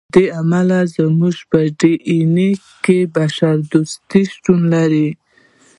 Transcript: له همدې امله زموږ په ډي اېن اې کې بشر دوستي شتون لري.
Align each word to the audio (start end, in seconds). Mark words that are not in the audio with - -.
له 0.03 0.05
همدې 0.07 0.23
امله 0.41 0.79
زموږ 0.95 1.35
په 1.49 1.59
ډي 1.79 1.93
اېن 2.09 2.35
اې 2.43 2.51
کې 2.83 2.97
بشر 3.15 3.55
دوستي 3.71 4.21
شتون 4.33 4.59
لري. 4.73 5.09